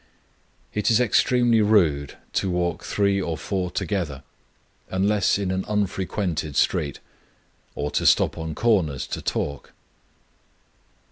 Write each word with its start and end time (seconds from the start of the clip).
It 0.73 0.89
is 0.89 0.99
extremely 0.99 1.61
rude 1.61 2.17
to 2.33 2.49
walk 2.49 2.83
three 2.83 3.21
or 3.21 3.37
four 3.37 3.69
together, 3.69 4.23
unless 4.89 5.37
in 5.37 5.51
an 5.51 5.63
unfrequented 5.67 6.55
street, 6.55 6.99
or 7.75 7.91
to 7.91 8.07
stop 8.07 8.35
on 8.35 8.55
corners 8.55 9.05
to 9.05 9.21
talk. 9.21 9.73